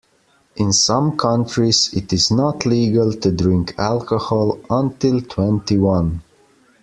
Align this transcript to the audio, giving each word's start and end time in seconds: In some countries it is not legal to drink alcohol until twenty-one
In 0.55 0.73
some 0.73 1.15
countries 1.15 1.93
it 1.93 2.11
is 2.11 2.31
not 2.31 2.65
legal 2.65 3.13
to 3.13 3.31
drink 3.31 3.75
alcohol 3.77 4.57
until 4.67 5.21
twenty-one 5.21 6.23